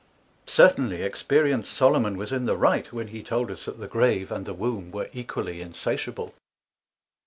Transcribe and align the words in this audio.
Certainly 0.47 1.03
experienc'd 1.07 1.67
Solomon 1.67 2.17
was 2.17 2.31
in 2.31 2.45
the 2.47 2.57
right, 2.57 2.91
when 2.91 3.09
he 3.09 3.21
told 3.21 3.51
us 3.51 3.65
that 3.65 3.79
the 3.79 3.85
Grave 3.87 4.31
and 4.31 4.47
the 4.47 4.53
Womb 4.55 4.89
were 4.89 5.11
equally 5.13 5.61
Insatiable. 5.61 6.33